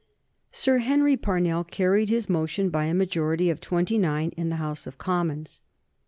[0.51, 4.87] Sir Henry Parnell carried his motion by a majority of twenty nine in the House
[4.87, 5.61] of Commons.